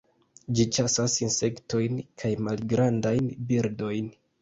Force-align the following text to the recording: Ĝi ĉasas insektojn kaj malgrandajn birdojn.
Ĝi 0.59 0.65
ĉasas 0.77 1.17
insektojn 1.27 2.01
kaj 2.25 2.35
malgrandajn 2.49 3.33
birdojn. 3.53 4.15